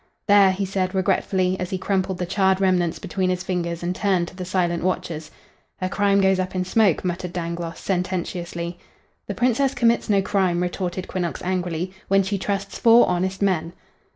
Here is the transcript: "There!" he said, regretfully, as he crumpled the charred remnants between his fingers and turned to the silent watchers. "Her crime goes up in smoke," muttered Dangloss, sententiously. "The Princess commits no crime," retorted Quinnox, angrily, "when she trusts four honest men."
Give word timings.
"There!" 0.25 0.49
he 0.51 0.65
said, 0.65 0.95
regretfully, 0.95 1.59
as 1.59 1.69
he 1.69 1.77
crumpled 1.77 2.17
the 2.17 2.25
charred 2.25 2.59
remnants 2.59 2.97
between 2.97 3.29
his 3.29 3.43
fingers 3.43 3.83
and 3.83 3.95
turned 3.95 4.29
to 4.29 4.35
the 4.35 4.45
silent 4.45 4.81
watchers. 4.83 5.29
"Her 5.79 5.89
crime 5.89 6.21
goes 6.21 6.39
up 6.39 6.55
in 6.55 6.65
smoke," 6.65 7.05
muttered 7.05 7.31
Dangloss, 7.33 7.79
sententiously. 7.79 8.79
"The 9.27 9.35
Princess 9.35 9.75
commits 9.75 10.09
no 10.09 10.23
crime," 10.23 10.63
retorted 10.63 11.07
Quinnox, 11.07 11.39
angrily, 11.43 11.93
"when 12.07 12.23
she 12.23 12.39
trusts 12.39 12.79
four 12.79 13.07
honest 13.07 13.43
men." 13.43 13.73